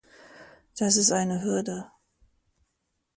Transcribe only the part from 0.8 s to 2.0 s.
ist eine Hürde.